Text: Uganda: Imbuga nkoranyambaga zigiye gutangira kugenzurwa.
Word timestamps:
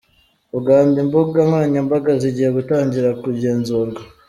Uganda: 0.59 0.97
Imbuga 1.05 1.39
nkoranyambaga 1.47 2.11
zigiye 2.21 2.49
gutangira 2.57 3.09
kugenzurwa. 3.23 4.01